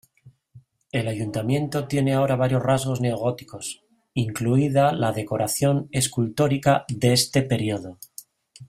El 0.91 1.07
ayuntamiento 1.07 1.85
tiene 1.87 2.15
ahora 2.15 2.35
varios 2.35 2.63
rasgos 2.63 3.01
neogóticos, 3.01 3.83
incluida 4.15 4.93
la 4.93 5.11
decoración 5.11 5.89
escultórica 5.91 6.85
de 6.89 7.13
este 7.13 7.43
período. 7.43 7.99